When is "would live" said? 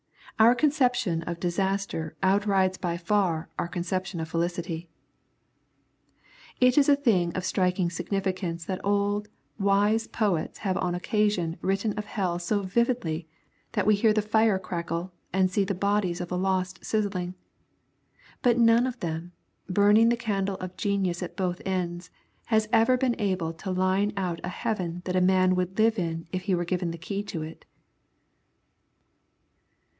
25.53-25.99